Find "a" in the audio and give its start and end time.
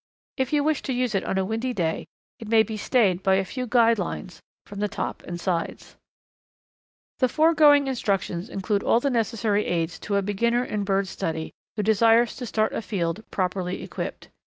1.37-1.45, 3.35-3.45, 10.15-10.23